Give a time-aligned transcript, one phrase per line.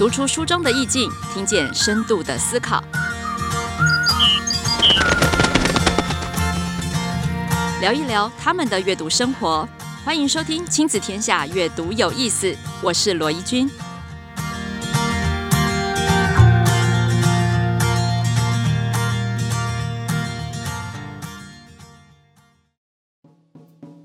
[0.00, 2.82] 读出书中的意境，听见深度的思考，
[7.82, 9.68] 聊一聊他们的阅读生活。
[10.02, 12.56] 欢迎收听《亲子天下》，阅读有意思。
[12.82, 13.70] 我是罗怡君。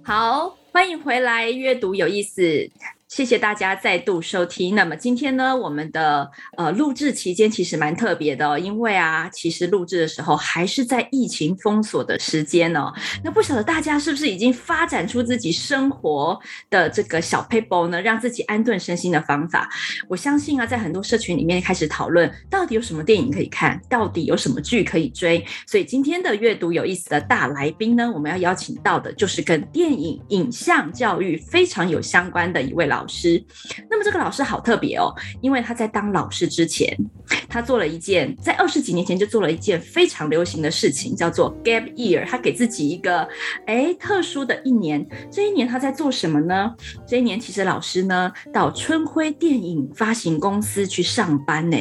[0.04, 2.70] 好，欢迎回来，阅读有意思。
[3.16, 4.76] 谢谢大家再度收听。
[4.76, 12.92] 那么今天呢，我们的呃录制期间其实蛮特别的，因为啊，其实录制的时候还是在疫情封锁的时间哦。
[13.23, 16.38] 那不晓得大家是不是已经发展出自己生活
[16.70, 19.70] 的这个小 paper 呢，让自己安顿身心的方法？
[20.09, 25.42] 我相信啊，在很多社群里面开始讨论，到底有什么电影可以看，到底有什么剧可以追。
[25.66, 33.05] 所以今天的阅读有意思的大来宾呢，我们要邀请到的就是跟电影影像教育非常有相关的一位老。
[33.05, 33.40] 老师，
[33.88, 36.98] 那么这个老师好特别哦，因为他在当老师之前，
[37.48, 42.26] 他做了一件在二十几年前就做了一件非常流行的事情，叫做 gap year。
[42.26, 43.28] 他给自己一个
[43.67, 46.73] 诶特殊的一年，这一年他在做什么呢？
[47.06, 51.78] 这一年其实老师呢到春晖电影发行公司去上班呢。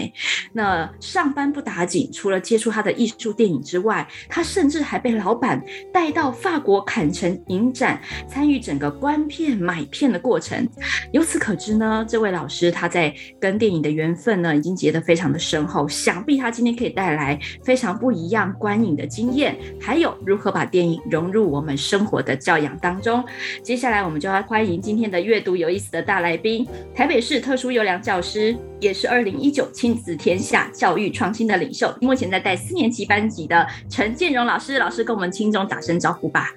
[0.52, 10.68] 那上班不打紧，除了接触他的艺术电影之外，他甚至还被老板带到法国坎城影展，参与整个观片买片的过程。
[11.12, 15.88] 由此可知呢，这位老师他在跟电影的缘分呢，已经结得非常的深厚。
[15.88, 23.24] 想必他今天可以带来非常不一样观影的经验，还有如何把电影融入我们生活的教养当中。
[23.62, 34.78] 接下来我们就要欢迎今天的阅读有意思的大来宾，台北市特殊优良教师，也是二零一九亲子天下教育创新的领袖，目前在带四年级班级的陈建荣老师。
[34.78, 36.50] 老师跟我们听众打声招呼吧。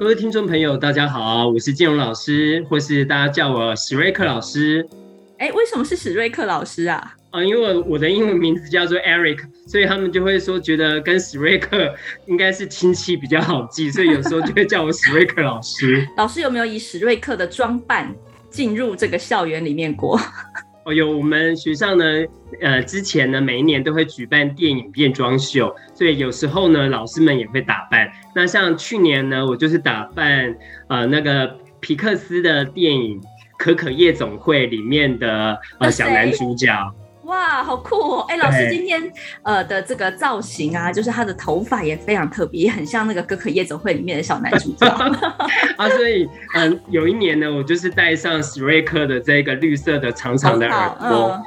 [0.00, 4.82] 各位听众朋友，大家好，我是建荣老师，或是大家叫我史瑞克老师。
[5.36, 7.14] 哎、欸，为什么是史瑞克老师啊？
[7.32, 11.94] 啊，因为我的英文名字叫做 Eric，所以他们就会说觉得跟史瑞克
[12.26, 16.08] 应该是亲戚比较好记，所以有时候就会叫我史瑞克老师。
[16.16, 18.10] 老师有没有以史瑞克的装扮
[18.48, 20.18] 进入这个校园里面过？
[20.84, 22.04] 哦，有，我们学校呢，
[22.62, 28.10] 呃，之前呢，每一年都会举办电影变装秀，所以有时候呢，老师们也会打扮。
[28.34, 30.56] 那像去年呢，我就是打扮
[30.88, 33.20] 呃那个皮克斯的电影
[33.58, 36.68] 《可可夜总会》里面的呃小男主角。
[37.30, 38.26] 哇，好酷哦！
[38.28, 39.00] 哎，老师今天
[39.44, 44.84] 呃的这个造型啊，就是他的头发也非常特别，也很像那个《哥可夜总会》里面的小男主角
[45.78, 45.88] 啊。
[45.90, 51.40] 所以，嗯、呃，有一年呢，我就是戴上史瑞克的这个绿色的长长的耳朵。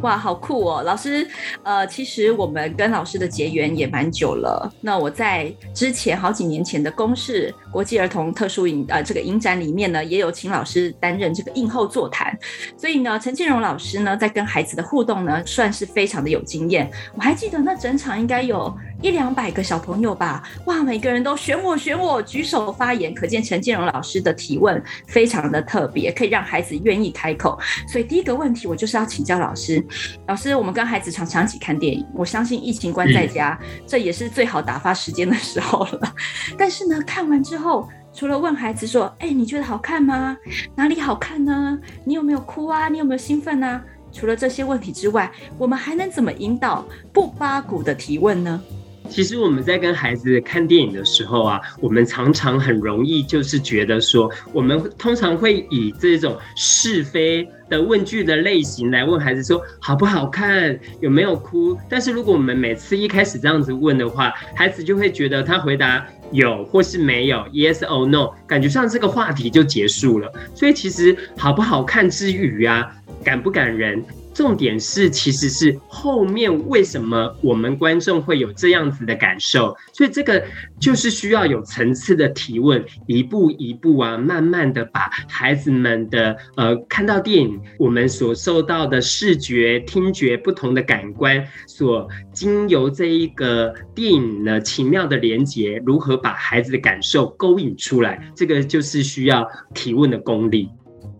[0.00, 0.82] 哇，好酷哦！
[0.82, 1.26] 老师，
[1.62, 4.72] 呃，其实我们跟老师的结缘也蛮久了。
[4.80, 12.34] 那我在之前好几年前的公视国际儿童特殊影呃这个影展里面呢，也有请老师担任这个映后座谈。
[12.74, 16.90] 所以呢，陈建荣老师呢，在跟孩子的互动呢，算是非常的有经验。
[17.14, 27.58] 我还记得那整场应该有一两百个小朋友吧，哇，每个人都选我选我，举手发言，可见陈建荣老师的提问非常的特别，可以让孩子愿意开口。
[27.86, 29.84] 所以第一个问题，我就是要请教老师，
[30.28, 36.14] 老师，我们跟孩子常常一起看电影，我相信疫情关在家，这也是最好打发时间的时候了。
[36.56, 40.36] 但是呢，看完之后，除了问孩子说，哎，你觉得好看吗？
[40.74, 41.78] 哪里好看呢？
[42.04, 42.88] 你有没有哭啊？
[42.88, 43.82] 你有没有兴奋啊？
[44.16, 46.82] 除了这些问题之外，我们还能怎么引导
[47.12, 48.62] 不八股的提问呢？
[49.08, 61.76] 其实我们在跟孩子看电影的时候啊，我们常常很容易就是觉得说，我们通常会以这种是非的问句的类型来问孩子说好不好看，有没有哭。
[61.88, 70.32] 但是如果我们每次一开始这样子问的话，孩子就会觉得他回答有或是没有，yes or no，感觉上这个话题就结束了。
[70.54, 72.92] 所以其实好不好看之余啊。
[73.24, 74.04] 感不感人？
[74.36, 79.74] 重点是，其实是后面为什么我们观众会有这样子的感受？
[79.94, 80.44] 所以这个
[80.78, 98.30] 就是需要有层次的提问，一步一步啊，慢慢的把孩子们的呃看到电影，我们所受到的视觉、听觉不同的感官，所经由这一个电影呢奇妙的连接，如何把孩子的感受勾引出来？
[98.36, 100.68] 这个就是需要提问的功力。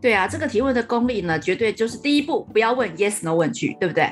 [0.07, 4.09] 对啊，这个提问的功力呢，绝对就是第一步，不要问 yes no 问句，对不对？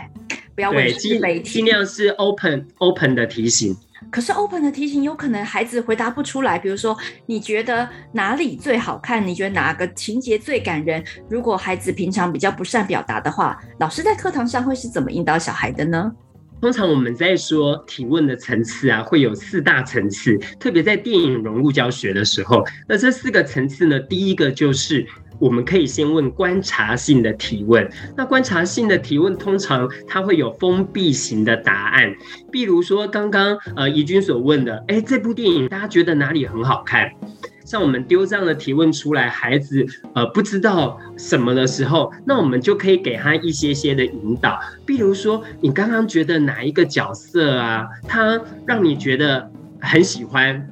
[0.57, 3.77] 不要问是非题，尽量是 open open 的题型。
[4.11, 9.25] 可是 open 的题型有可能孩子回答不出来，比如说你觉得哪里最好看？
[9.25, 11.01] 你觉得哪个情节最感人？
[11.31, 16.11] 如果孩子平常比较不善表达的话，老师在课堂上会是怎么引导小孩的呢？
[16.61, 25.07] 通常我们在说提问的层次啊，会有四大层次，特别在电影融入教学的时候，那这四个层次呢，第一个就是
[25.39, 27.89] 我们可以先问观察性的提问。
[28.17, 32.15] 那观察性的提问通常它会有封闭型的答案，
[32.51, 37.11] 比如说刚刚呃怡君所问的，哎，这部电影大家觉得哪里很好看？
[37.65, 49.51] 像我们丢这样的提问出来，孩子呃不知道什么的时候，那我们就可以给他一些些的引导，比如说你刚刚觉得哪一个角色啊，他让你觉得
[49.81, 50.71] 很喜欢，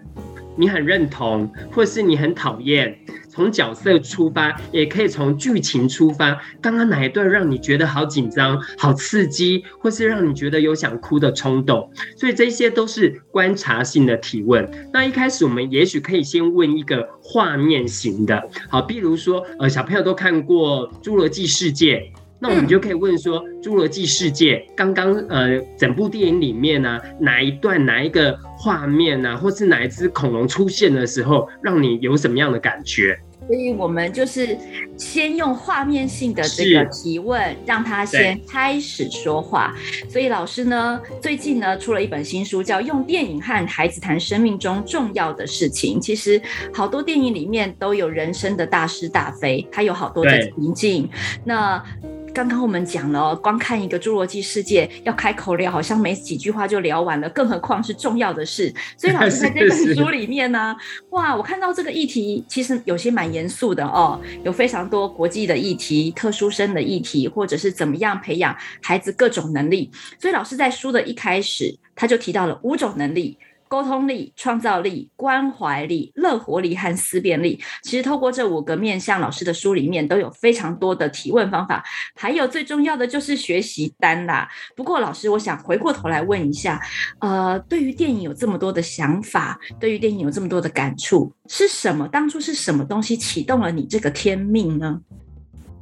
[0.55, 2.94] 你很认同，或是你很讨厌。
[3.32, 6.38] 从角色出发，也可以从剧情出发。
[6.61, 11.90] 刚刚哪一段让你觉得好紧张、好刺激，或是让你觉得有想哭的冲动？
[12.14, 14.70] 所以这些都是观察性的提问。
[14.93, 21.96] 那一开始我们也许可以先问一个画面型的，好，比如说，呃，小朋友都看过《侏罗纪世界》，
[22.38, 28.38] 那我们就可以问说，《侏罗纪世界》刚刚呃整部电影里面呢、啊，哪一段、哪一个？
[28.62, 33.19] 画面啊，或是哪一只恐龙出现的时候，让你有什么样的感觉？
[33.49, 34.56] 所以我们就是
[34.97, 39.75] 先用画面性的这个提问，让他先开始说话。
[40.09, 45.99] 所以老师呢，最近呢出了一本新书，叫《用电影和孩子谈生命中重要的事情》。
[46.00, 46.41] 其实
[46.73, 51.11] 好多电影里面都有人生的大是大非，它有好多的情境。
[51.44, 51.85] 那
[52.34, 58.73] 刚刚我们讲了，光看一个《侏罗纪世界》要开口聊，好像没几句话就聊完了，更何况是重要的事。
[58.96, 60.75] 所以老师在这本书里面呢，
[61.11, 69.90] 哇，我看到这个议题其实有些蛮严肃的哦，有非常多国际的议题、特殊生的议题，或者是怎么样培养孩子各种能力。
[70.19, 73.37] 所以老师在书的一开始，他就提到了五种能力。
[73.73, 81.83] 沟通力、创造力、关怀力、乐活力和思辨力，其实透过这五个面向，老师的书里面都有非常多的提问方法。
[82.15, 84.47] 还有最重要的就是学习单啦。
[84.77, 86.79] 不过老师，我想回过头来问一下，
[87.21, 92.07] 呃，对于电影有这么多的想法，对于电影有这么多的感触，是什么？
[92.09, 95.01] 当初是什么东西启动了你这个天命呢？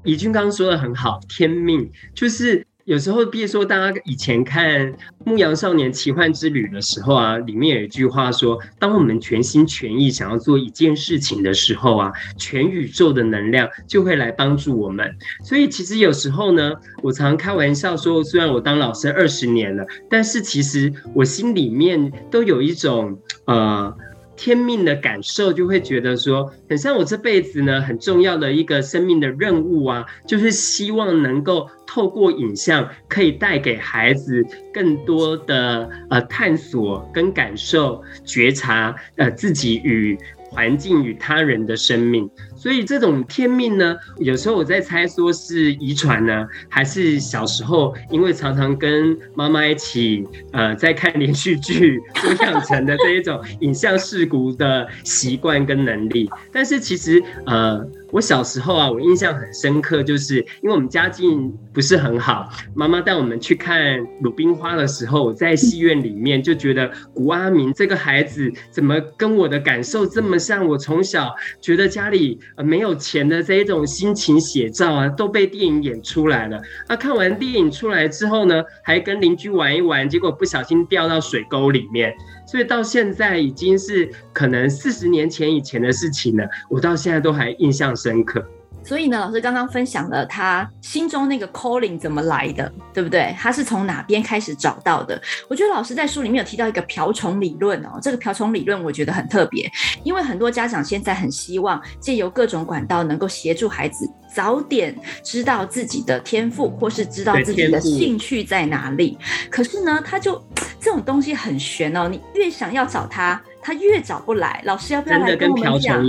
[0.05, 2.65] 怡君刚刚说的很好，天命就是。
[2.91, 4.93] 有时候，比如说，大家以前看
[5.25, 15.09] 《牧羊少年奇幻之旅》的时候啊，里面有一句话说：“当我们全心全意想要做一件事情的时候啊，全宇宙的能量就会来帮助我们。”
[15.47, 23.97] 所以，其实有时候呢，我常开玩笑说，虽然我当老师二十年了，但是其实我心里面都有一种呃。
[24.41, 34.43] 天命的感受，就会觉得说，很像我这辈子呢，很重要的一个生命的任务啊，就是希望能够透过影像，可以带给孩子
[34.73, 40.19] 更多的呃探索跟感受、觉察呃自己与
[40.50, 42.29] 环境与他人的生命。
[42.56, 56.29] 所以这种天命呢，有时候我在猜，说是遗传呢，还是小时候因为常常跟妈妈一起，呃，在看连续剧 所养成的这一种影像视读的习惯跟能力。
[56.53, 57.87] 但是其实，呃。
[58.12, 70.61] 我小时候啊，我印象很深刻，就是因为我们家境不是很好，妈妈带我们去看《鲁冰花》的时候，我在戏院里面就觉得古阿明这个孩子怎么跟我的感受这么像？
[70.61, 76.61] 我从小觉得家里没有钱的这一种心情写照啊，都被电影演出来了。
[76.89, 82.15] 那看完电影出来之后呢，还跟邻居玩一玩，结果不小心掉到水沟里面。
[82.47, 88.44] 所以到现在已经是可能四十年前以前的事情了，我到现在都还印象深刻。
[88.82, 93.36] 所以呢，老师刚刚分享了他心中那个 calling 怎么来的，对不对？
[93.39, 95.20] 他是从哪边开始找到的？
[95.48, 99.70] 我觉得老师在书里面有提到一个瓢虫理论哦，这个瓢虫理论我觉得很特别，
[100.03, 109.19] 因为很多家长现在很希望借由各种管道能够协助孩子早点知道自己的天赋，或是知道自己的兴趣在哪里。
[109.51, 110.43] 可是呢，他就
[110.81, 113.41] 这种东西很玄哦，你越想要找他。
[113.63, 116.03] 他越找不来，老师要不要来跟我们讲？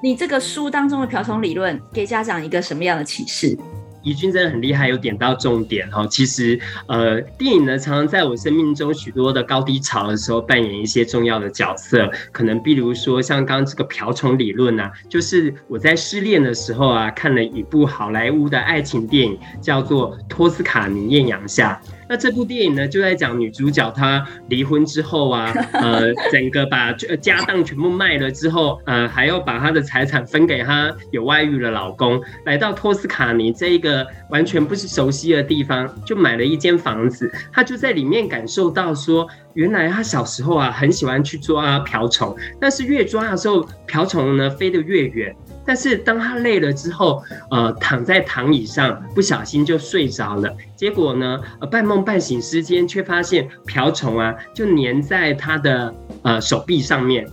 [0.00, 3.58] 你这个书当中的瓢虫理论，给家长一个什么样的启示？
[4.04, 6.04] 怡君真的很厉害，有点到重点哈。
[6.08, 12.10] 其实，呃，电影呢，常常在我生命中许多的高低潮的时候扮演一些重要的角色。
[12.32, 21.80] 可能比如说，像刚刚这个瓢虫理论啊，就是我在失恋的时候啊，看了一部好莱坞的爱情电影，叫做《托斯卡尼艳阳下》。
[22.12, 45.34] 那这部电影呢，就在讲女主角她离婚之后啊， 呃，整个把家当全部卖了之后，呃，还要把她的财产分给她有外遇的老公，来到托斯卡尼这一个完全不是熟悉的地方，就买了一间房子，她就在里面感受到说，原来她小时候啊，很喜欢去抓瓢虫，但是越抓的时候，瓢虫呢飞得越远。
[45.64, 50.52] 但是当他累了之后，呃，躺在躺椅上，不小心就睡着了。
[50.76, 57.26] 结果呢，呃，半梦半醒之间，却发现瓢虫啊，就粘在他的呃手臂上面。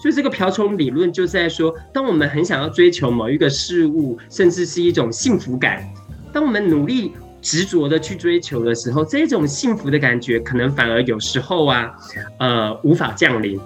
[0.00, 5.82] 所以这个瓢虫理论就在说，当我们很想要追求某一个事物，甚至是一种幸福感，
[6.32, 7.12] 当我们努力
[7.42, 11.92] 执着的去追求的时候，这种幸福的感觉可能反而有时候啊，
[12.38, 13.60] 呃，无法降临。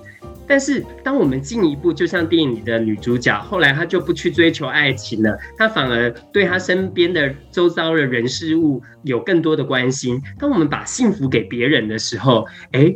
[0.49, 10.21] 但是，当我们进一步，就像电影里的女主角，后来她就不去追求爱情了，她反而对她身边的周遭的人事物有更多的关心。
[10.39, 12.95] 当我们把幸福给别人的时候，哎，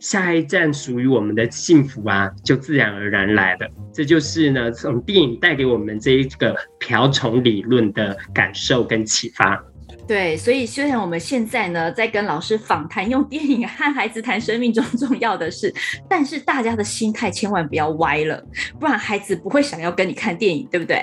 [0.00, 3.68] 下一站属于我们的幸福啊，就自然而然来了。
[3.92, 9.64] 这就是呢，从电影带给我们这一个瓢虫理论的感受跟启发。
[10.12, 15.74] 对，所以虽然我们现在呢在跟老师访谈，用电影和孩子谈生命中重要的事，
[16.06, 18.44] 但是大家的心态千万不要歪了，
[18.78, 21.00] 不然孩子不会想要跟你看电影，对不对？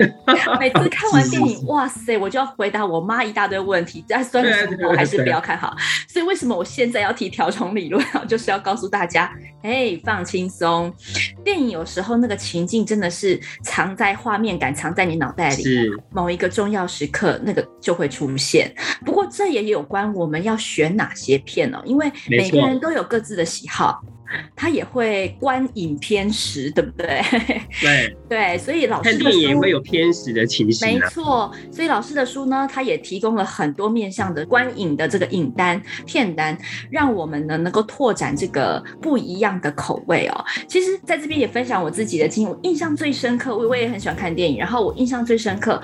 [0.60, 5.74] 每次看完 电影，哇塞，我就要回答我妈一大堆问题，在酸的时候还是不要看好。
[6.06, 8.24] 所以为什么我现在要提条虫理论啊？
[8.30, 9.28] 就是要告诉大家，
[9.64, 10.94] 哎，放轻松。
[11.42, 18.72] 电影有时候那个情境真的是藏在画面感，藏在你脑袋里，是某一个重要时刻，那个就会出现。
[19.04, 24.02] 不过这也有关我们要选哪些片哦，因为每个人都有各自的喜好，
[24.54, 27.20] 他也会观影偏食，对不对？
[27.80, 30.86] 对对，所以老师也会有偏食的情形。
[30.86, 36.56] 没错，所以老师的书呢，他也提供了很多面向的观影的这个影单片单，
[36.90, 40.44] 让我们呢能够拓展这个不一样的口味哦。
[40.68, 45.80] 其实在这边也分享我自己的经历，我印象最深刻，我我也很喜欢看电影，然后我印象最深刻。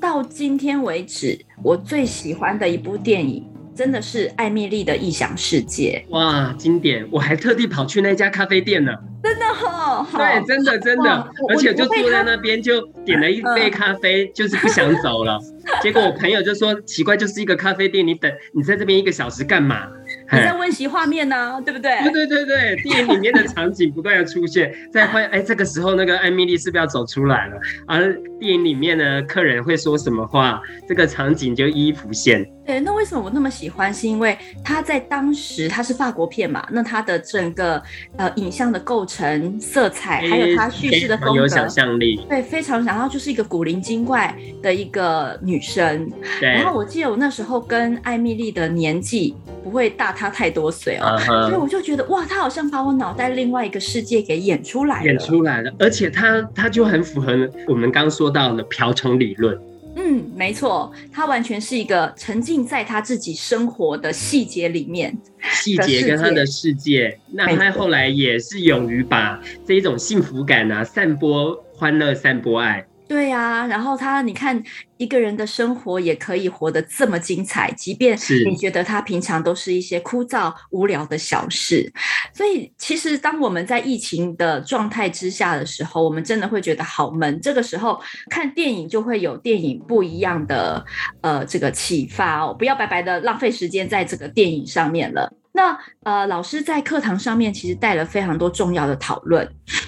[0.00, 6.04] 到今天为止，我最喜欢的一部电影，真的是艾米丽的异想世界。
[6.10, 7.06] 哇，经典！
[7.10, 8.92] 我还特地跑去那家咖啡店呢。
[9.20, 11.10] 真的哦，对，真的真的，
[11.48, 15.36] 而且就坐在那边就点了一杯咖啡，嗯、就是不想走了。
[15.82, 19.86] 结果我朋友就说：“奇怪，就是一个咖啡店，你等你在这边一个小时干嘛？”
[20.32, 21.92] 你在温习画面呢、啊，对不对？
[22.02, 27.60] 对对对对，电影里面的场景不断的出现， 在换哎，这个时候那个艾米丽是不是要走出来了？
[27.86, 32.42] 而电影里面呢，客人会说什么话，这个场景就一一浮现。
[32.64, 33.92] 对，那为什么我那么喜欢？
[33.92, 37.82] 是因为它在当时它是法国片嘛，那它的整个
[38.16, 42.24] 呃影像的构成、色彩，还有它叙事的风格，有想象力。
[42.28, 46.10] 对，非常想要就是一个古灵精怪的一个女生。
[46.40, 46.48] 对。
[46.48, 51.48] 然后我记得我那时候跟艾米丽的年纪不会大她太多岁哦，uh huh.
[51.48, 59.58] 所以我就觉得哇，她好像把我脑袋另外一个世界给演出来了，演出来了，而且她她就很符合我们刚说到的瓢虫理论。
[60.00, 65.12] 嗯，没错，他完全是一个沉浸在他自己生活的细节里面，
[65.54, 67.18] 细节跟他的世界。
[67.32, 72.86] 那他后来也是勇于把这一种幸福感啊，散播欢乐，散播爱。
[73.08, 74.62] 对呀、啊，然后他，你看
[74.98, 81.90] 一个人的生活也可以活得这么精彩，即便你觉得他平常都是一些枯燥无聊的小事。
[82.34, 87.40] 所以，其实当我们在疫情的状态之下的时候，我们真的会觉得好闷。
[87.40, 87.98] 这个时候
[88.28, 90.84] 看电影就会有电影不一样的
[91.22, 95.32] 呃这个启发哦，不要白白的浪费时间在这个电影上面了。
[95.58, 99.46] 那呃，老师在课堂上面其实带了非常多重要的讨论。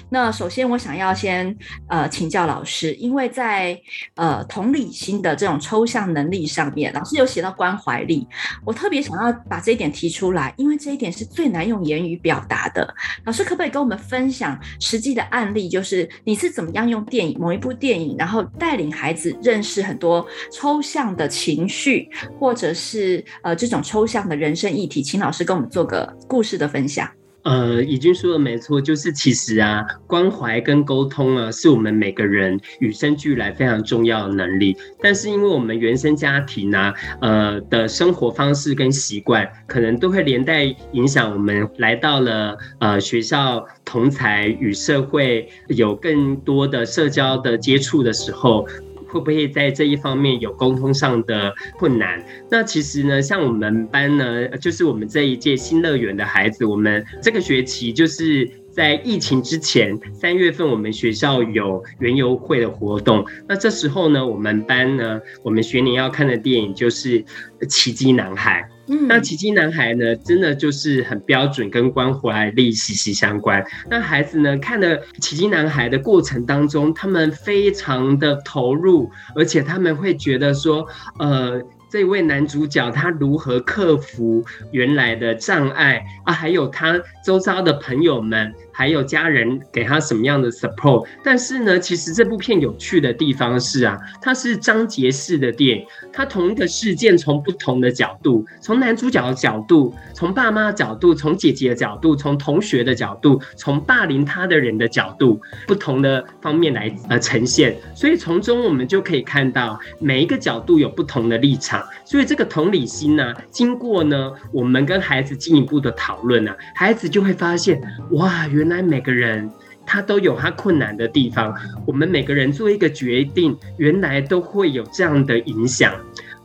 [0.09, 3.79] 那首先，我想要先呃请教老师，因为在
[4.15, 8.27] 呃同理心的这种抽象能力上面，老师有写到关怀力，
[8.65, 12.93] 我特别想要把这一点提出来，因为这一点是最难用言语表达的。
[13.23, 25.01] 老师可不可以跟我们分享实际的案例，就是你是怎么样用电影某一部电影，然后带领孩子认识很多抽象的情绪，或者是呃这种抽象的人生议题？
[25.01, 27.09] 请老师跟我做个故事的分享。
[27.43, 34.77] 呃，已经说的没错，就是其实啊，关怀跟沟通啊，是我们每个人与生俱来非常重要的能力。
[35.01, 48.67] 但是因为我们原生家庭啊，呃的生活方式跟习惯，可能都会连带影响我们来到了呃学校同才与社会有更多的社交的接触的时候。
[49.11, 52.23] 会不会在这一方面有沟通上的困难？
[52.49, 63.25] 那其实呢，像我们班呢，就是我们这一届新乐园的孩子，我们这个学期就是在疫情之前三月份，我们学校有园游会的活动。
[63.47, 67.21] 那这时候呢，我们班呢，我们学年要看的电影就是
[67.67, 68.61] 《奇迹男孩》。
[69.07, 73.63] 那奇迹男孩呢，真的就是很标准，跟关怀力息息相关。
[73.89, 80.87] 那孩子呢，看了奇迹男孩的过程当中，他们非常的投入，而且他们会觉得说，
[81.19, 81.61] 呃。
[81.91, 91.05] 这位男主角他如何克服原来的障碍啊，还有他周遭的朋友们，还有家人给他什么样的 support。
[91.23, 107.75] 但是呢，其实这部片有趣的地方是啊，它是章节式的电影，它同一个事件从不同的角度，从男主角的角度，从爸妈的角度，从姐姐的角度，从同学的角度，从霸凌他的人的角度，不同的方面来呃呈现。
[107.95, 111.83] 所以从中我们就可以看到每一个角度有不同的立场。
[112.05, 119.49] 所以这个同理心呢，经过呢，我们跟孩子进一步的讨论呢，孩子就会发现，哇，原原来每个人
[119.87, 121.51] 他都有他困难的地方，
[121.83, 125.95] 我们每个人做一个决定，原来都会有这样的影响。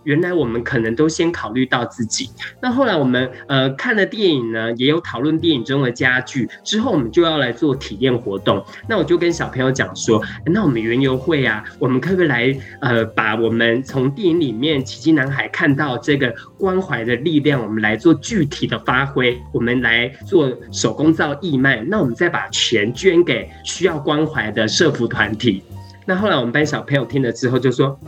[0.07, 2.31] 原来我们可能都先考虑到自己。
[2.63, 6.49] 那后来我们呃看了电影呢，也有讨论电影中的家具。
[6.63, 8.65] 之后我们就要来做体验活动。
[8.89, 19.37] 那我就跟小朋友讲说，那我们园游会啊，我们可不可以来呃把我们从电影里面奇迹男孩看到这个关怀的力量，我们来做具体的发挥。
[19.53, 21.83] 我们来做手工皂义卖。
[21.89, 25.65] 那我们再把钱捐给需要关怀的社福团体。
[26.05, 27.99] 那后来我们班小朋友听了之后就说，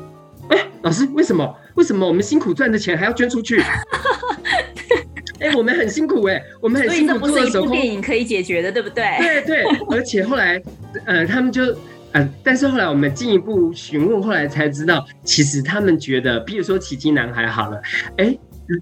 [0.48, 1.56] 哎， 老师为什么？
[1.74, 3.60] 为什么我们辛苦赚的钱还要捐出去？
[5.40, 9.04] 哎、欸，我们很辛苦哎、欸，我们很辛苦做一部电影可以解决的，对不对？
[9.18, 10.60] 对对，而且后来，
[11.04, 11.62] 呃，他们就，
[12.10, 17.80] 呃，但是后来我们进一步询问，后来才知道，其实他们觉得，比如说奇迹男孩好了，
[18.16, 18.40] 哎、欸，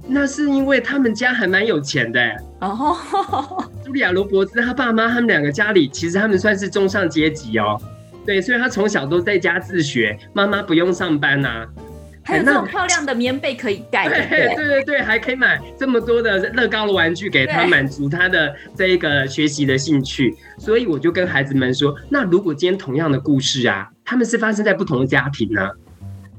[0.09, 2.35] 那是因为他们家还蛮有钱的、欸。
[2.63, 2.97] 哦，
[3.85, 7.79] 茱莉亚·罗伯兹他爸妈他们两个家里，其实他们算是中上阶级哦。
[8.27, 11.67] 对，所以他从小都在家自学，妈妈不用上班呐、啊。
[12.29, 20.35] 还有这种漂亮的棉被可以盖，对对对对，还可以买这么多的乐高的玩具给他，满足他的这一个学习的兴趣。
[20.59, 25.71] 所以我就跟孩子们说，那如果今天同样的故事啊，他们是发生在不同的家庭呢，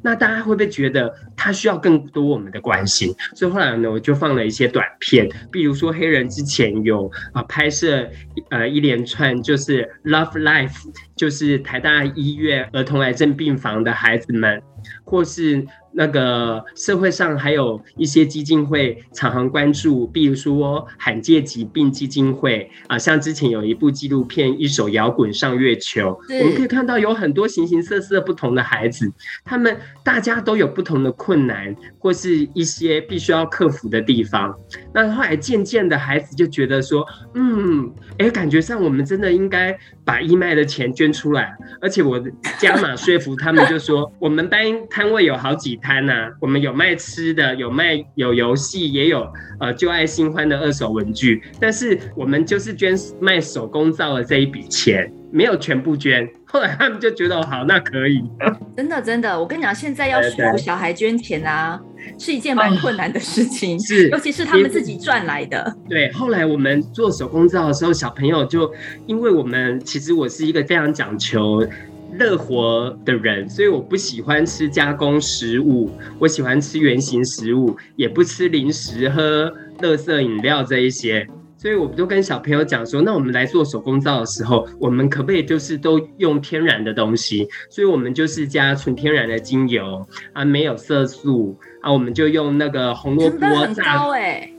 [0.02, 3.14] 那大家会不会觉得他需要更多我们的关心？
[3.36, 8.10] 所以后来呢，我就放了一些短片，比如说黑人之前有啊拍摄
[8.50, 10.86] 呃一连串就是 Love Life，
[11.16, 14.62] 就是台大医院儿童癌症病房的孩子们。
[15.04, 15.66] 或是
[15.98, 29.12] 那个社会上还有一些基金会常常关注，比如说罕见疾病基金会啊，像之前有一部纪录片《一首摇滚上月球》，我们可以看到有很多形形色色不同的孩子，
[29.44, 34.56] 他们大家都有不同的困难，或是一些必须要克服的地方。
[34.94, 42.24] 那后来渐渐的，孩子就觉得说，嗯，哎，感觉上我们真的应该把义卖的钱捐出来，而且我
[42.60, 44.68] 加码说服他们，就说我们班。
[44.90, 49.26] 摊位有好几摊呐、啊，我们有卖吃的，有卖有游戏，也有
[49.62, 51.42] 呃旧爱新欢的二手文具。
[51.62, 56.28] 但是我们就是捐卖手工皂的这一笔钱，没有全部捐。
[56.46, 58.22] 后来他们就觉得好，那可以。
[58.76, 61.80] 真的真的，我跟你讲，现在要说服小孩捐钱啊，
[62.20, 65.74] 是一件蛮困难的事情，是，尤其是他们自己赚来的。
[65.90, 68.74] 对，后来我们做手工皂的时候，小朋友就
[69.06, 71.66] 因为我们其实我是一个非常讲求。
[72.14, 81.28] 乐活的人，所以我不喜欢吃加工食物，我喜欢吃原形食物，也不吃零食、喝垃圾饮料这一些。
[81.60, 87.48] 所以我都跟小朋友讲说，那我们来做手工皂的时候，我们可不可以就是都用天然的东西？
[87.70, 93.40] 所以我们就是加纯天然的精油啊，没有色素啊，我们就用那个红萝卜
[93.74, 94.57] 皂，哎。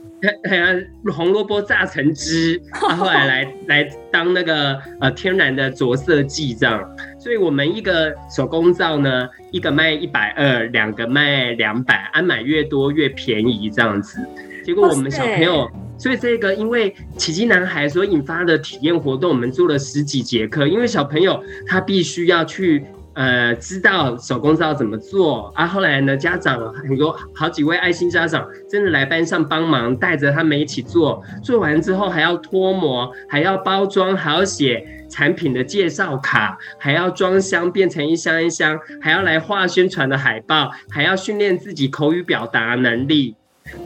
[1.13, 6.83] 红萝卜榨成汁， 然后来来来当那个呃天然的着色剂这样，
[7.19, 14.19] 所以我们一个手工皂呢，一个卖一百二，两个卖两百，啊买越多越便宜这样子。
[14.63, 22.83] 结果我们小朋友，所以这个因为奇迹男孩所引发的体验活动，我们做了十几节课，因为小朋友他必须要去。
[23.13, 25.67] 呃，知道手工皂怎么做啊？
[25.67, 31.21] 后来呢，家长很多好几位爱心家长真的来班上帮忙，带着他们一起做。
[31.43, 43.35] 做完之后还要脱模，还要包装，还要写产品的介绍卡，还要装箱变成一箱一箱，还要来画宣传的海报，还要训练自己口语表达能力。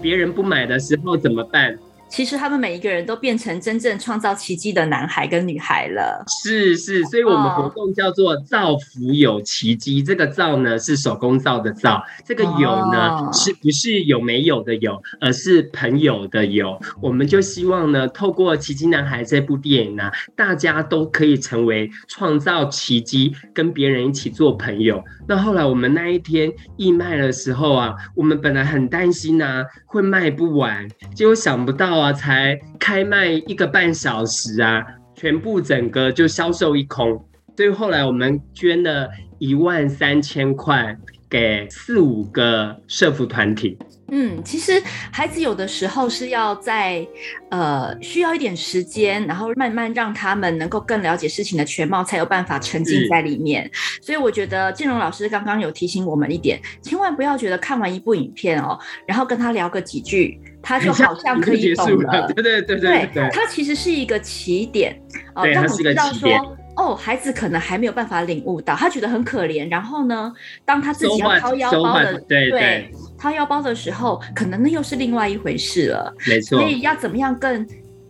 [0.02, 1.78] 别人不买的时候怎么办？
[2.13, 6.23] 其实他们每一个人都变成真正创造奇迹的男孩跟女孩了。
[6.43, 10.04] 是是，所以我们活动叫做“造福有奇迹”。
[10.06, 16.80] 这个“造”呢是手工造的“造”，这个“有”呢是不是有没有的“有”，而是朋友的“有”。
[17.02, 25.04] 我们就希望呢，透过《奇迹男孩》这部电影呢，大家都可以成为创造奇迹，跟别人一起做朋友。
[25.28, 32.03] 那后来我们那一天义卖的时候啊，我们本来很担心啊，会卖不完，结果想不到啊。
[32.12, 34.84] 才开卖一个半小时啊，
[35.16, 37.24] 全部整个就销售一空。
[37.56, 40.98] 所以后来我们捐了一万三千块
[41.30, 43.78] 给四五个社服团体。
[44.16, 44.80] 嗯，其实
[45.12, 47.08] 孩子有的时候是要在
[47.50, 53.70] 呃需要一点时间，然后慢慢让他们能够更了解事情的全貌，才有办法沉浸在里面。
[54.02, 62.21] 所以我觉得建荣老师刚刚有提醒我们一点，千万不要觉得看完一部影片哦，然后跟他聊个几句，他就好像可以懂了。
[62.21, 64.99] 了 对对对对对，他其实是一个起点
[65.36, 66.58] 哦，让你知道说。
[66.76, 69.69] 哦，孩子可能还没有办法领悟到，他觉得很可怜。
[69.69, 70.34] 然后呢，
[70.65, 76.12] 当他自己要掏腰包的，对对，掏腰包的时候，可能那又是另外一回事了。
[76.28, 76.58] 没错。
[76.58, 77.63] 所以要怎么样更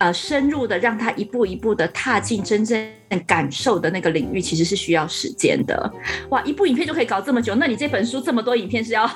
[0.03, 2.77] 呃深入的让他一步一步的踏进真正
[3.25, 5.93] 感受的那个领域，其实是需要时间的。
[6.29, 9.07] 哇，一部影片就可以搞这么久，那你这本书这么多影片是要？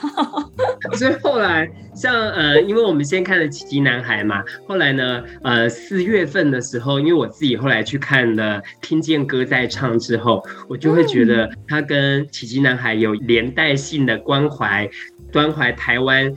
[0.96, 14.90] 所以后来像呃，因为我们先看了《奇迹男孩》嘛，后来呢，呃，四月份的时候，因为我自己后来去看了《听见歌在唱》之后，我就会觉得他跟《奇迹男孩》有连带性的关怀，
[15.34, 16.34] 关怀台湾。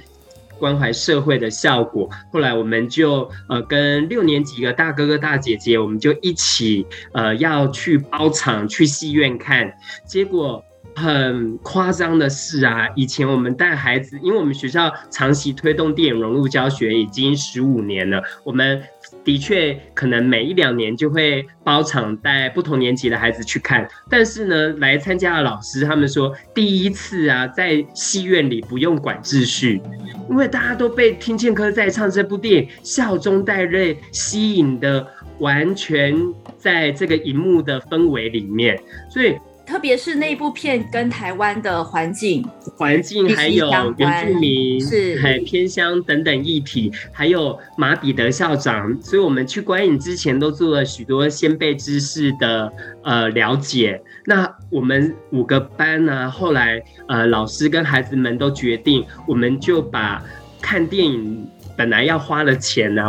[0.60, 2.08] 关怀社会的效果。
[2.30, 9.72] 后来我们就呃跟六年级的大哥哥大姐姐，我们就一起呃要去包场去戏院看。
[10.06, 10.62] 结果
[10.94, 18.82] 很夸张的是啊，以前我们带孩子，因为我们学校长期推动电影融入教学已经十五年了，我们。
[19.24, 29.80] 的确，可能每一两年就会包场带不同年级的孩子去看，但是呢，来参加的老师他们说，第一次啊，在戏院里不用管秩序，
[30.28, 35.06] 因为大家都被《听见歌在唱》这部电影笑中带泪吸引的，
[35.38, 36.16] 完全
[36.56, 38.80] 在这个荧幕的氛围里面，
[39.10, 39.36] 所以。
[39.70, 42.44] 特别是那部片跟台湾的环境、
[42.76, 52.72] 环境还有原住民、是还偏乡等等议题，还有马彼得校长，所以我们去观影之前都做了许多先辈知识的
[53.04, 54.02] 呃了解。
[54.26, 60.20] 那我们五个班呢，后来呃老师跟孩子们都决定，我们就把
[60.60, 61.48] 看电影。
[61.80, 63.02] 本来要花了钱呢，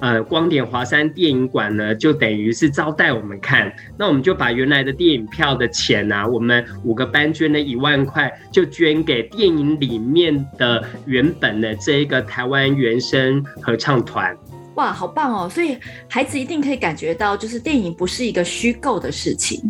[0.00, 3.72] 呃，光点华山电影馆呢，就等于是招待我们看。
[3.96, 14.36] 那我们就把原来的电影票的钱呢，我们五个班捐了一万块，就捐给电影里面的原本的这一个台湾原声合唱团。
[14.76, 15.48] 哇，好棒哦！
[15.48, 15.76] 所以
[16.08, 19.60] 孩子一定可以感觉到，就是电影不是一个虚构的事情。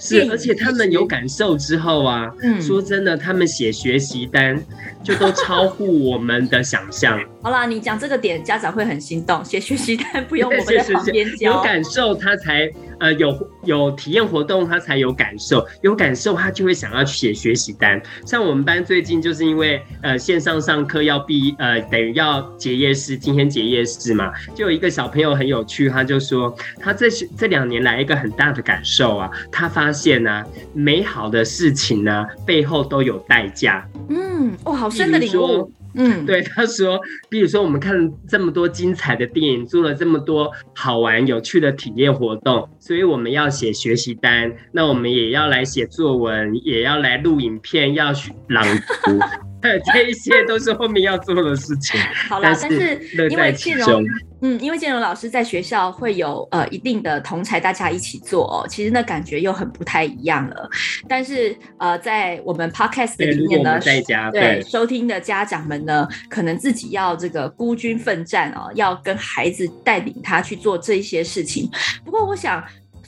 [0.00, 4.62] 是，而且他们有感受之后啊，嗯，说真的，他们写学习单
[5.02, 7.20] 就都超乎我们的想象。
[7.42, 9.44] 好啦，你讲这个点，家长会很心动。
[9.44, 18.00] 写学习单不用 我们在旁边教，有感受他才呃有有体验活动，他才有感受，有感受他就会想要去写学习单。
[18.24, 29.30] 像我们班最近就是因为呃线上上课要毕呃等于要结业式，今天结业式嘛，就有一个小朋友很有趣，他就说他这这两年来一个很大的感受啊。
[29.50, 33.86] 他发现呢、啊，美好的事情呢，背后都有代价。
[34.08, 35.70] 嗯，哇，好深的领悟。
[35.96, 48.12] 嗯，对，他说，比如说我们看了这么多精彩的电影，做了这么多好玩有趣的体验活动，所以我们要写学习单，那我们也要来写作文，也要来录影片，要
[48.48, 48.64] 朗
[49.04, 49.18] 读。
[49.92, 51.98] 这一些都是后面要做的事情。
[52.28, 54.04] 好了，但是因为庆荣，
[54.40, 60.68] 嗯，因为建荣老师在学校会有呃一定的同才，大家一起做哦，其实那感觉又很不太一样了。
[61.08, 71.70] 但是呃，在我们 podcast 里面呢，在家对，对收听的家长们呢，可能自己要这个孤军奋战哦，要跟孩子带领他去做这一些事情。
[72.04, 72.62] 不过我想。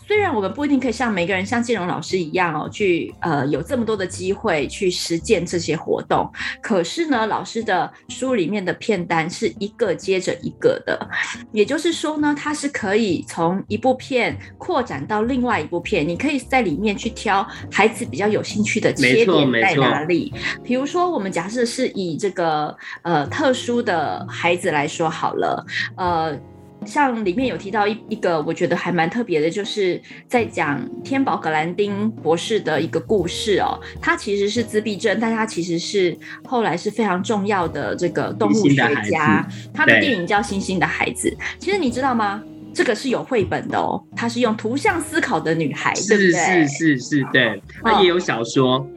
[0.09, 6.27] 虽然我们不一定可以像每个人像建荣老师一样哦，去呃有这么多的机会去实践这些活动，
[6.63, 10.99] 可是呢，老师的书里面的片单是一个接着一个的，
[11.53, 20.33] 也就是说呢，它是可以从一部片扩展到另外一部片，你可以在里面去挑孩子比较有兴趣的切点在哪里。
[20.65, 25.63] 比如说，我们假设是以这个呃特殊的孩子来说好了，
[25.99, 26.35] 呃。
[26.87, 33.79] 像里面有提到一一个，我觉得还蛮特别的，就是在讲天宝格兰丁博士的一个故事哦。
[34.01, 38.77] 他其实是自闭症，但他其实是后来是非常重要的这个动物学
[39.11, 39.47] 家。
[39.75, 41.29] 他的电影叫《星星的孩子》。
[41.59, 42.43] 其实你知道吗？
[42.75, 44.03] 这个是有绘本的哦。
[44.17, 46.67] 他是用图像思考的女孩，对不对？
[46.67, 47.61] 是是是，对。
[47.83, 48.89] 他也有小说。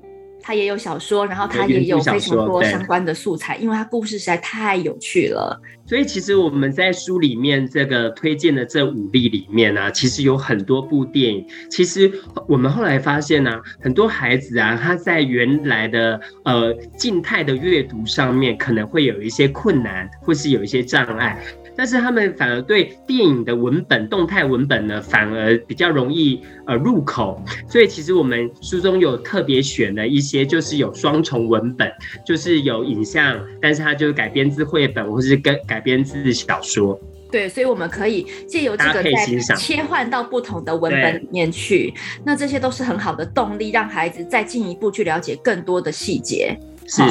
[0.41, 5.59] 他也有小说，然后他也有非常多相关的素材，因为他故事实在太有趣了。
[5.85, 11.45] 所以其实我们在书里面这个推荐的这五例里面呢、啊，其实有很多部电影。
[11.69, 12.09] 其实
[12.47, 21.37] 我们后来发现呢、啊，很多孩子啊，他在原来的呃静态的阅读上面可能会有一些困难，或是有一些障碍。
[21.75, 27.41] 但是他们反而对电影的文本、动态文本呢，反而比较容易呃入口。
[27.67, 30.41] 所以其实我们书中有特别选了一些。
[30.51, 31.89] 就是有双重文本，
[32.25, 36.99] 就是有影像，但是它就是改编自绘本，或是跟改编自小说。
[37.31, 39.13] 对，所以我们可以借由这个再
[39.55, 41.93] 切换到不同的文本里面去，
[42.25, 46.57] 那这些都是很好的动力，让孩子再进一步去了解更多的细节。
[46.85, 47.01] 是，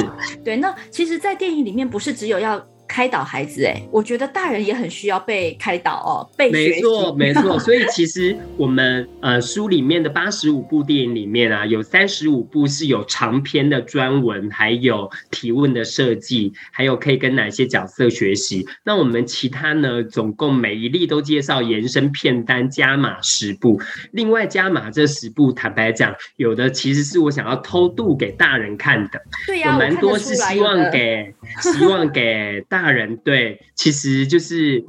[0.43, 0.57] 对。
[0.57, 2.63] 那其实，在电影里面不是只有要。
[2.91, 6.51] 开导孩子，哎，我觉得大人也很需要被开导哦，被。
[6.51, 7.57] 没错， 没错。
[7.57, 18.67] 所以其实我们呃书里面的八十五部电影里面啊，有三十五部是有长篇的专文，还有提问的设计，还有可以跟哪些角色学习。
[18.83, 23.79] 那我们其他呢，总共每一例都介绍延伸片单加码十部。
[24.11, 29.21] 另外加码这十部，坦白讲，有的其实是我想要偷渡给大人看的。
[29.47, 32.80] 对呀、蛮多是希望给希望给大。
[32.81, 34.83] 大人对，其实就是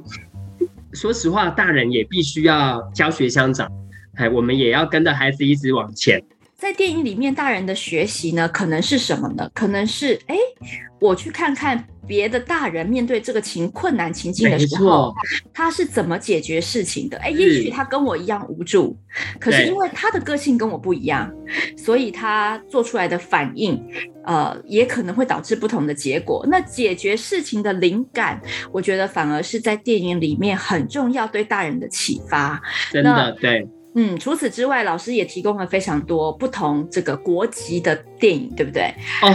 [0.93, 3.71] 说实话，大人也必须要教学相长，
[4.15, 6.19] 哎，我们也要跟着孩子一直往前。
[6.63, 9.51] 在电影里面，大人的学习呢，可能是什么呢？
[9.53, 10.37] 可能是哎，
[11.01, 15.13] 我去看看别的大人面对这个情困难情境的时候，
[15.53, 17.17] 他是怎么解决事情的？
[17.17, 18.97] 哎，也许他跟我一样无助，
[19.41, 21.29] 可是因为他的个性跟我不一样，
[21.77, 23.77] 所以他做出来的反应，
[24.25, 26.45] 呃，也可能会导致不同的结果。
[26.49, 32.61] 那解决事情的灵感，我觉得反而是在电影里面很重要，对大人的启发。
[32.89, 33.67] 真的，对。
[33.95, 38.93] 嗯，除此之外，老师也提供了非常多不同这个国籍的电影，对不对？
[39.21, 39.33] 哦。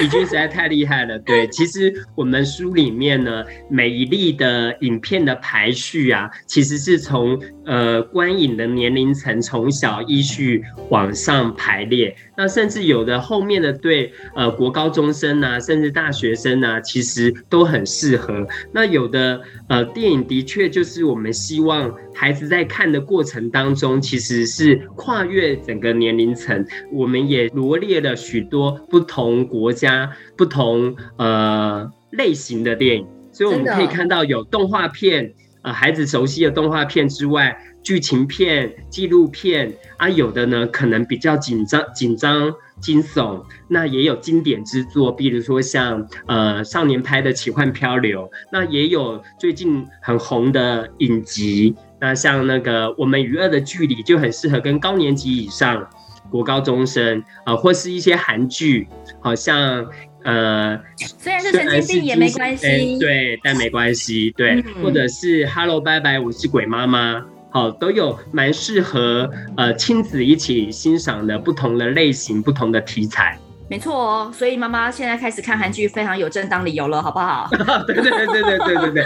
[0.00, 1.46] 已经实在太厉害了，对。
[1.48, 12.16] 其实我们书里面呢，每一例的影片的排序啊，其实是从呃观影的年龄层从小依序往上排列。
[12.36, 18.46] 那甚至有的后面的对呃国高中生啊，甚至大学生啊，其实都很适合。
[18.72, 26.64] 那有的呃电影的确就是我们希望孩子在看的过程当中，其实是跨越整个年龄层。
[26.92, 55.88] 我们也罗列了许多不同国家不同呃类型的电影，所以我们可以看到有动画片，呃孩子熟悉的动画片之外，剧情片、纪录片啊，有的呢可能比较紧张、紧张、惊悚，那也有经典之作，比如说像呃少年拍的《奇幻漂流》，那也有最近很红的影集，那像那个《我们与恶的距离》就很适合跟高年级以上。
[56.30, 58.88] 国高中生啊、呃，或是一些韩剧，
[59.20, 59.86] 好像
[60.24, 73.38] 呃，虽然是神经病也没关系，对，但没关系，对，嗯、或者是 Hello 拜拜，我是鬼妈妈，好，都有蛮适合呃亲子一起欣赏的不同的类型、不同的题材。
[73.66, 77.48] 没错哦，所以妈妈现在开始看韩剧，非常有正当理由了，好不好？
[77.88, 79.04] 对对对对对对对。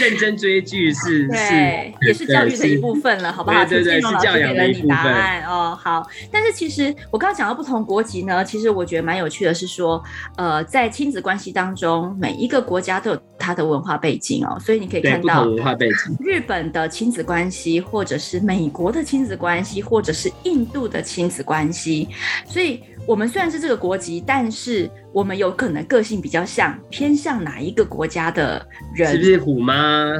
[0.00, 3.64] 认真追剧是，是，也是教育的一部分了，好不好？
[3.64, 4.82] 对对对，是教育的一部分。
[4.82, 5.78] 给了你答案哦。
[5.80, 10.02] 好，但是其实我刚讲到不同国籍呢，其实我觉得蛮有趣的是说
[10.36, 16.16] 呃在亲子关系当中，每一个国家都有它的文化背景哦，所以你可以看到文化背景。
[16.18, 22.08] 日本的亲子关系，或者是美国的亲子关系，或者是印度的亲子关系。
[22.44, 23.99] 所以我们虽然是这个国。
[24.26, 29.12] 但是我们有可能个性比较像，偏向哪一个国家的人？
[29.12, 30.14] 是不是虎妈？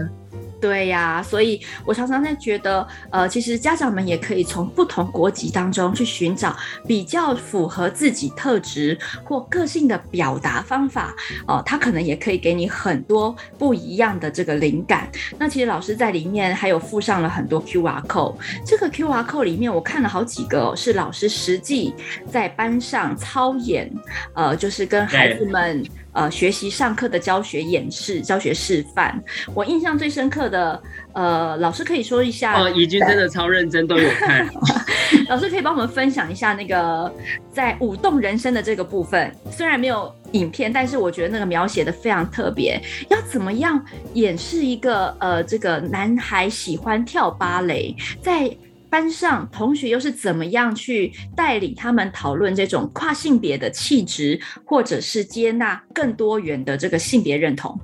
[0.61, 6.55] 对呀、啊，所以我常常在觉得，呃，其实家长们也可以从不同国籍当中去寻找
[6.87, 11.15] 比较符合自己特质或个性的表达方法，
[11.47, 15.11] 哦、呃，他可能也可以给你很多不一样的这个灵感。
[15.39, 18.35] 那其实老师在里面还有附上了很多 QR code，
[18.67, 21.95] 这个 QR code 里面我看了好几个、哦，是老师实际
[22.31, 23.91] 在班上操演，
[24.35, 25.83] 呃，就是跟孩子们。
[26.13, 29.23] 呃，学习上课的教学演示、教学示范，
[29.55, 32.61] 我印象最深刻的，呃，老师可以说一下。
[32.61, 34.49] 哦，怡君真的超认真，都有看。
[35.29, 37.13] 老师可以帮我们分享一下那个
[37.53, 42.81] 在舞动人生的这个部分，虽然没有影片，但是我觉得那个描写的非常特别。
[43.09, 43.81] 要怎么样
[44.15, 48.51] 演示一个呃，这个男孩喜欢跳芭蕾，在。
[48.91, 57.79] 班上同学又是怎么样去带领他们讨论这种跨性别的气质，或者是接纳更多元的这个性别认同？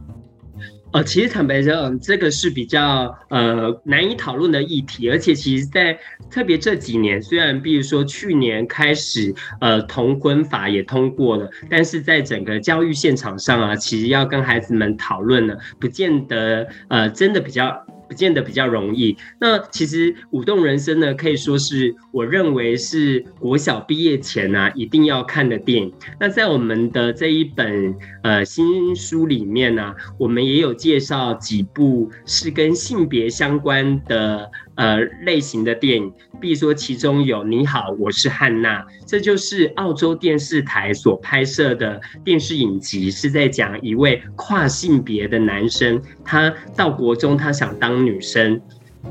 [0.92, 5.98] 呃，其实坦白讲，这个是比较呃难以讨论的议题，而且其实在
[6.30, 17.86] 特别这几年，虽然比如说去年开始呃同婚法也通过了，但是在整个教育现场上啊，其实要跟孩子们讨论呢，不见得呃真的比较。
[18.08, 19.16] 不见得比较容易。
[19.40, 25.92] 那其实《舞动人生》呢，可以说是我认为是国小毕业前啊一定要看的电影。
[26.20, 48.60] 那在我们的这一本呃新书里面呢，我们也有介绍几部是跟性别相关的呃类型的电影，比如说其中有《你好，我是汉娜》，这就是澳洲电视台所拍摄的电视影集，是在讲一位跨性别的男生，他到国中他想当女生，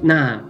[0.02, 0.42] 那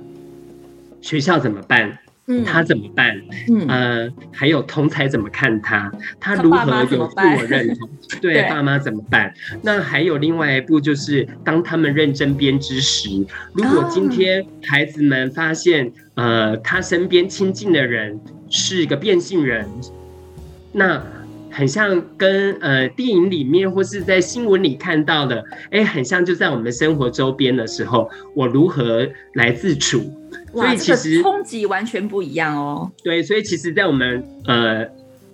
[1.01, 1.97] 学校怎么办？
[2.27, 3.15] 嗯，他怎么办？
[3.49, 5.91] 嗯，呃，还有同才怎么看他？
[6.19, 7.89] 他如何有自我认同？
[8.19, 9.31] 对，对爸妈怎么办？
[9.61, 13.09] 那还有另外一步，就是当他们认真编织时，
[13.53, 19.67] 如果今天孩子们发现，呃，他身边亲近的人是一个变性人，
[20.71, 21.03] 那
[21.51, 30.11] 很像跟呃电影里面或是在新闻里看到的，哎，很像就在我们生活周边的时候，我如何来自处？
[30.55, 32.91] 所以其实冲击完全不一样哦。
[33.03, 34.87] 对，所以其实，在我们呃，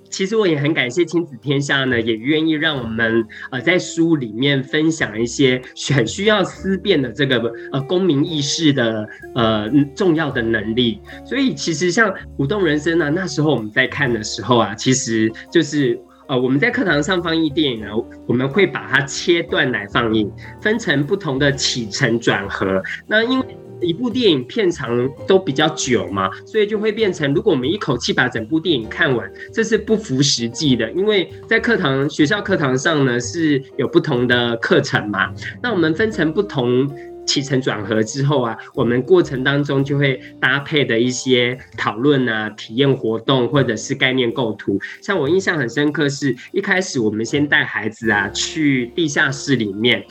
[0.09, 5.61] 其实我也很感谢亲子天下呢，也愿意让我们呃在书里面分享一些
[5.95, 10.99] 很需要思辨的这个呃公民意识的呃重要的能力。
[11.25, 17.87] 所以其实像舞动人生呢，那时候我们在看的时候啊，其实就是呃我们在课堂上放映电影呢，
[18.27, 20.29] 我们会把它切断来放映，
[20.61, 22.83] 分成不同的起承转合。
[23.07, 23.45] 那因为
[23.81, 30.91] 一部电影片长都比较久嘛，所以就会变成，如果我们一口气把整部电影看完，这是不符实际的。
[30.91, 35.33] 因为在课堂、学校课堂上呢，是有不同的课程嘛。
[35.61, 36.89] 那我们分成不同
[37.25, 44.79] 起承转合之后啊，我们过程当中就会搭配的一些讨论啊、体验活动或者是概念构图。
[45.01, 50.03] 像我印象很深刻，是一开始我们先带孩子啊去地下室里面，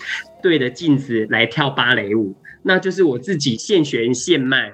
[0.43, 2.35] 对着镜子来跳芭蕾舞。
[2.63, 4.73] 那就是我自己现学现卖，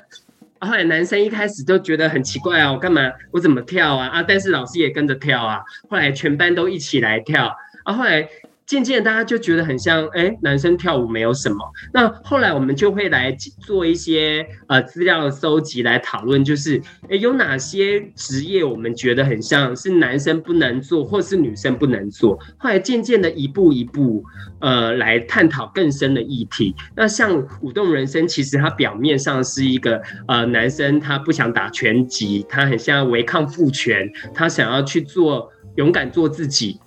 [0.61, 3.13] 后来男生一开始都觉得很奇怪啊，我干嘛？
[3.31, 4.09] 我怎么跳啊？
[4.09, 8.29] 啊，但是老师也跟着跳啊，后来全班都一起来跳，啊，后来。
[8.67, 11.57] 渐渐大家就觉得很像，哎、男生跳舞没有什么。
[11.95, 22.37] 那后来我们就会来做一些呃资料的搜集来讨论，就是哎、有哪些职业我们觉得很像是男生不能做，或是女生不能做。
[22.59, 24.25] 后来渐渐的一步一步
[24.61, 26.75] 呃来探讨更深的议题。
[26.97, 36.81] 那像舞动人生，其实它表面上是一个呃男生他不想打拳击，他很像违抗父权，他想要去做勇敢做自己。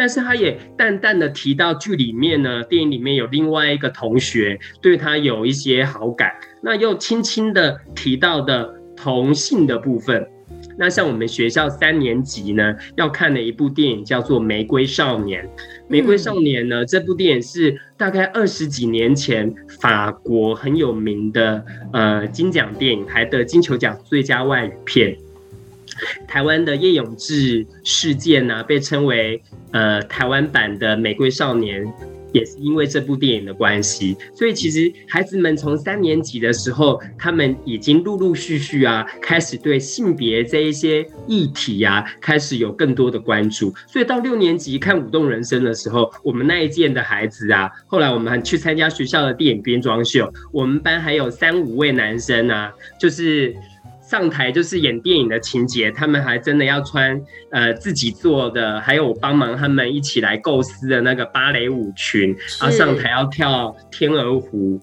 [0.00, 6.32] 但是他也淡淡的提到剧里面呢，电影里面有另外一个同学对他有一些好感，
[6.62, 10.26] 那又轻轻的提到的同性的部分。
[10.78, 15.44] 那像我们学校三年级呢要看的一部电影叫做《玫瑰少年》。
[15.86, 25.14] 《玫瑰少年》呢，这部电影是大概二十几年前法国很有名的呃金奖电影，还得金球奖最佳外语片。
[26.26, 31.84] 台湾的叶永志事件呢、被称为呃台湾版的《玫瑰少年》，
[32.32, 34.16] 也是因为这部电影的关系。
[34.34, 43.74] 所以其实孩子们从三年级的时候，他们已经陆陆续续啊，开始对性别这一些议题啊，开始有更多的关注。
[43.88, 53.54] 所以到六年级看《舞动人生》的时候，我们那一届的孩子啊，后来我们还去参加学校的电影编装秀，我们班还有三五位男生啊，就是。
[54.10, 64.80] 上台就是演电影的情节，他们还真的要穿呃自己做的，还有我帮忙他们一起来构思的那个芭蕾舞裙，然后上台要跳天鹅湖。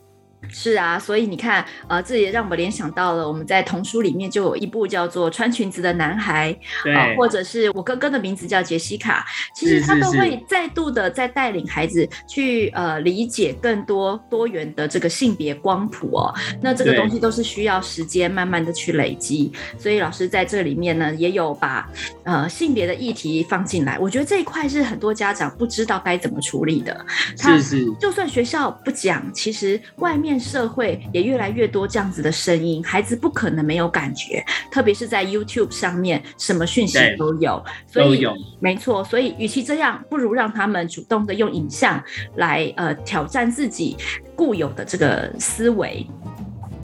[0.49, 16.33] 是啊，所以你看，呃，这也让我联想到了我们在童书里面就有一部叫做《穿裙子的男孩》，对、呃，或者是我哥哥的名字叫杰西卡，其实他都会再度的在带领孩子去呃理解更多多元的这个性别光谱哦。
[16.62, 21.89] 那这个东西都是需要时间慢慢的去累积，所以老师在这里面呢也有把
[22.23, 23.97] 呃性别的议题放进来。
[23.99, 27.05] 我觉得这一块是很多家长不知道该怎么处理的。
[27.38, 30.37] 是是，就算学校不讲，其实外面。
[30.39, 39.04] 社会也越来越多这样子的声音，孩子不可能没有感觉，特别是在 YouTube 上面，什么讯息都有，所以有没错。
[39.04, 42.04] 所以，与其这样，不如让他们主动的用影像
[42.36, 43.95] 来呃挑战自己
[44.36, 46.06] 固有的这个思维。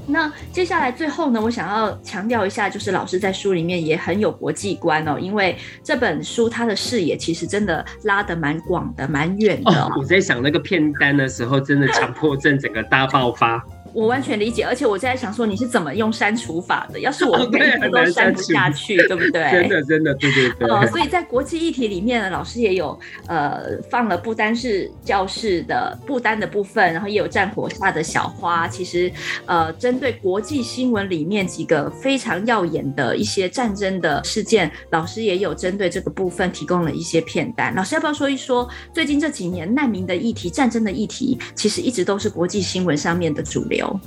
[0.05, 9.89] 那接下来最后呢，我想要强调一下，就是老师在书里面也很有国际观哦，因为这本书它的视野其实真的拉得蛮广的、蛮远的。
[9.97, 13.63] 我在想那个片单的时候，真的强迫症整个大爆发。
[13.93, 16.99] 我完全理解，而且我在想说你是怎么用删除法的？
[16.99, 19.51] 要是我每一个都删不下去，对不对？
[19.53, 20.67] 真的，真的，对对对。
[20.67, 28.67] 呃，所以在国际议题里面呢，老师也有呃放了不单是教室的不单的部分，然后也有战火下的小花。
[28.67, 29.11] 其实
[29.45, 37.73] 呃，针对国际新闻里面几个非常耀眼的一些战争的事件，老师也有针对这个部分提供了一些片单。
[37.75, 43.82] 老师要不要说一说最近这几年难民的议题、战争的议题，其实一直都是国际新闻上面的主流？
[43.83, 43.99] 流？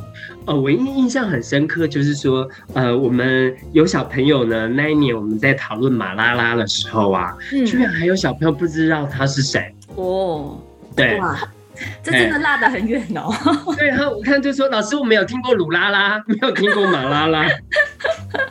[0.47, 10.59] 呃，我印印象很深刻，就是说，呃，我们有小朋友呢，那一年我们在讨论马拉拉的时候啊，嗯、居然还有小朋友不知道他是谁哦，
[10.95, 11.21] 对。
[12.03, 13.33] 这真的落得很远哦。
[13.77, 17.47] 对，然后我看就说，老师，我没有听过鲁拉拉， 没有听过马拉拉。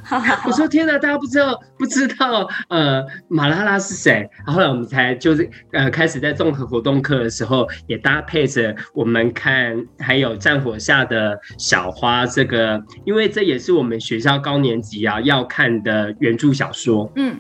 [0.04, 4.30] 好好好，我说天哪，大家不知道不知道呃马拉拉是谁？
[4.46, 17.12] 后来我们才就是呃开始在综合活动课的时候，也搭配着我们看还有战火下的小花这个，因为这也是我们学校高年级啊要看的原著小说。
[17.16, 17.36] 嗯。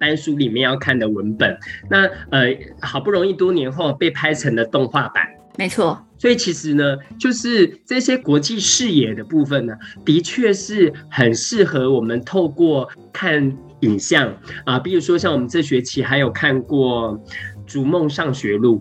[0.00, 1.56] 班书里面要看的文本，
[1.88, 2.48] 那呃
[2.80, 5.22] 好不容易多年后被拍成了动画版，
[5.58, 6.04] 没错。
[6.18, 9.74] 所以其实呢，就是这些国际视野的部分呢，
[10.04, 14.34] 的确是很适合我们透过看影像
[14.64, 17.18] 啊，比如说像我们这学期还有看过
[17.66, 18.78] 《逐梦上学路》。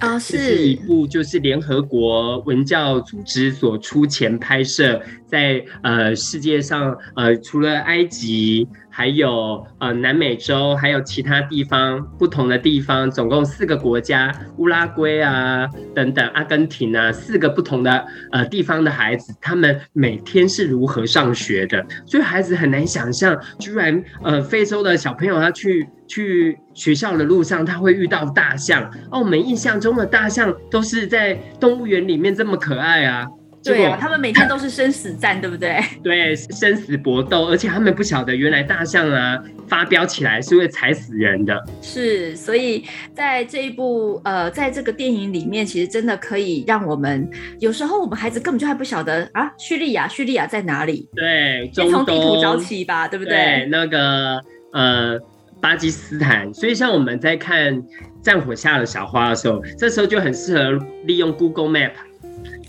[0.00, 8.66] 啊，是，是一部就是联合国文教组织所出钱拍摄，在呃世界上呃除了埃及，
[9.00, 25.88] 还有呃南美洲，还有其他地方不同的地方，总共四个国家，乌拉圭啊等等，阿根廷啊，四个不同的呃地方的孩子，他们每天是如何上学的，所以孩子很难想象，居然呃非洲的小朋友他去。
[26.10, 28.82] 去学校的路上，他会遇到大象。
[29.12, 33.28] 哦，我们印象中的大象都是在动物园里面这么可爱啊。
[33.62, 35.78] 对啊，他们每天都是生死战，对不对？
[36.02, 39.38] 对，生死搏斗，而且他们不晓得原来大象啊
[39.68, 41.54] 发飙起来是会踩死人的。
[41.82, 42.84] 是，所以
[43.14, 51.08] 在这一部呃，在这个电影里面，其实真的可以让我们有时候我们孩子根本就还不晓得啊，叙利亚，叙利亚在哪里？
[51.14, 53.34] 对，先从地图找起吧，对不对？
[53.34, 54.42] 对，那个
[54.72, 55.18] 呃。
[55.62, 57.76] 巴基斯坦，所以像我们在看
[58.22, 61.90] 《战火下的小花》的时候，这时候就很适合利用 Google Map、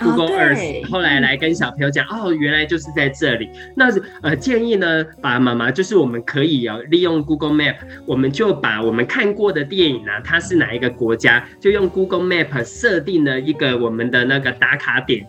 [0.02, 3.50] Google Earth，后来来跟小朋友讲，哦，原来就是在这里。
[3.76, 3.86] 那
[4.22, 7.76] 呃，建议呢，爸爸妈妈就是我们可以利用 Google Map，
[8.06, 15.26] 我们就把我们看过的电影呢、啊，它是哪一个国家，就用 Google Map 设定了一个我们的那个打卡点，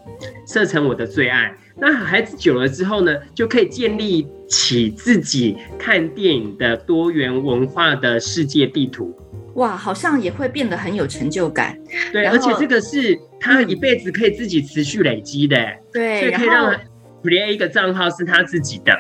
[0.47, 1.55] 设成我的最爱。
[1.77, 9.17] 那孩子久了之后呢，就可以建立起自己看电影的多元文化的世界地图。
[9.55, 11.79] 哇，好像也会变得很有成就感。
[12.13, 15.57] 对，而且这个是他一辈子可以自己持续累积的。
[15.93, 16.81] 对，所以可以让他
[17.23, 18.93] create 一个账号是他自己的。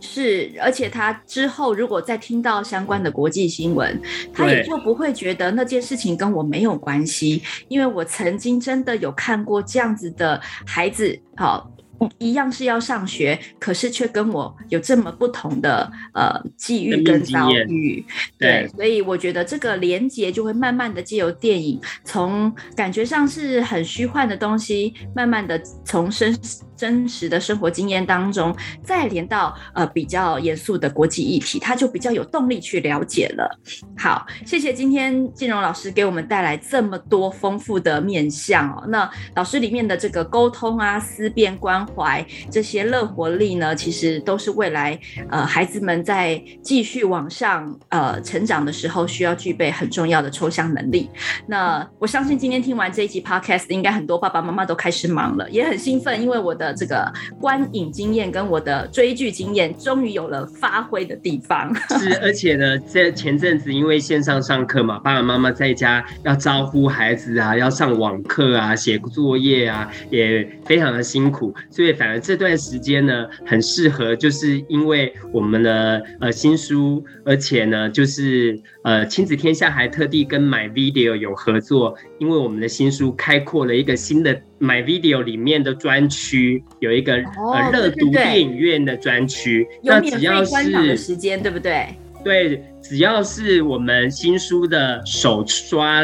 [0.00, 4.00] 是，而且他之后如果再听到相关的国际新闻，
[4.32, 11.18] 他也就不会觉得那件事情跟我没有关系，因为我曾经真的有看过这样子的孩子。
[11.36, 11.70] 好。
[12.18, 18.04] 一样是要上学，可是却跟我有这么不同的呃际遇跟遭遇，
[18.38, 26.36] 对，所以我觉得这个连结就会慢慢的借由电影，从感觉上是很虚幻的东西，慢慢的从生
[26.76, 33.58] 真实的生活经验当中，再连到呃比较严肃的国际议题，他就比较有动力去了解了。
[33.96, 38.84] 好，谢谢今天金荣老师给我们带来这么多丰富的面向哦。
[38.88, 41.56] 那老师里面的这个沟通啊、思辨
[41.86, 44.98] 关怀这些乐活力呢，其实都是未来
[45.30, 51.08] 呃孩子们在继续往上呃成长的时候需要具备很重要的抽象能力。
[51.46, 61.74] 那我相信今天听完这一集 Podcast，应该很多爸爸妈妈都开始忙了，也很兴奋，因为我的这个观影经验跟我的追剧经验终于有了发挥的地方。
[61.98, 91.88] 是， 而且呢，在前阵子因为线上上课嘛，爸爸妈妈在家要招呼孩子啊，要上网课啊，写作业啊，也非常的辛苦，所以反而这段时间呢，很适合，就是因为我们的呃新书，而且呢，就是呃亲子天下还特地跟 MyVideo 有合作，因为我们的新书开阔了一个新的 MyVideo 里面的专区，有一个、哦、呃热读电影院的专区，那只要是时间，对不对？
[92.24, 96.02] 对，只要是我们新书的首刷。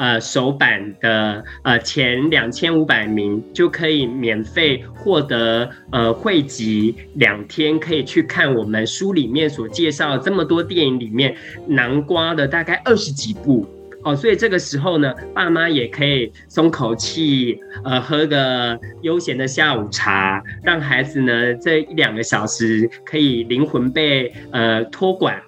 [0.00, 11.36] 呃，首版的呃前两千五百名就可以免费获得呃汇集两天，可以去看我们书里面所介绍这么多电影里面
[11.66, 13.66] 南瓜的大概二十几部
[14.02, 25.38] 哦，所以这个时候呢，爸妈也可以松口气，呃，喝个悠闲的下午茶，让孩子呢这一两个小时可以灵魂被呃托管。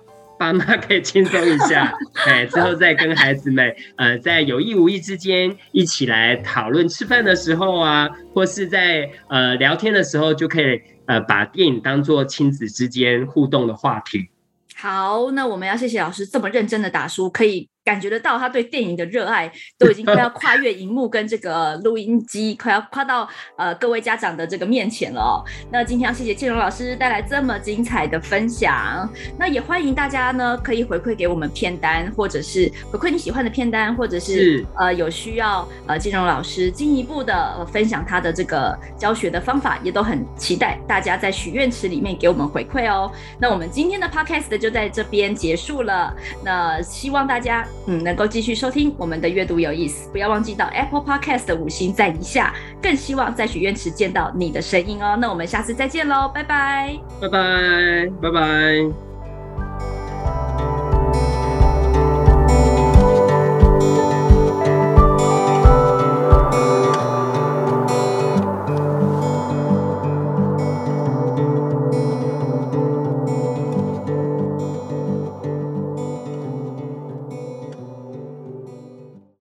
[0.43, 14.31] 爸妈可以轻松一下， 哎，之后再跟孩子们，呃，在有意无意之间一起来讨论，吃饭的时候啊，或是在呃聊天的时候，就可以呃把电影当做亲子之间互动的话题。
[14.75, 25.43] 好，那我们要谢谢老师这么认真的打书，可以感觉得到他对电影的热爱，都已经快要跨越荧幕跟这个录音机，快要跨到呃各位家长的这个面前了哦。
[25.71, 43.11] 那今天要谢谢建荣老师带来这么精彩的分享，那也欢迎大家呢可以回馈给我们片单，或者是回馈你喜欢的片单，或者是，是呃有需要呃金荣老师进一步的、呃、分享他的这个教学的方法，也都很期待大家在许愿池里面给我们回馈哦。
[43.41, 46.15] 那我们今天的 podcast 就在这边结束了，
[46.45, 47.67] 那希望大家。
[47.87, 55.17] 嗯，能够继续收听我们的阅读有意思，不要忘记到 Apple Podcast 的五星赞一下，更希望在许愿池见到你的声音哦。
[55.21, 59.12] 那我们下次再见喽，拜拜，拜拜，拜拜。